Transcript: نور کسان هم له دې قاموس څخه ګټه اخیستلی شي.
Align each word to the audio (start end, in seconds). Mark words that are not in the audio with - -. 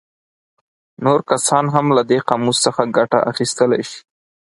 نور 1.03 1.19
کسان 1.29 1.65
هم 1.75 1.85
له 1.97 2.01
دې 2.09 2.19
قاموس 2.27 2.57
څخه 2.65 2.81
ګټه 2.97 3.19
اخیستلی 3.31 3.81
شي. 3.89 3.99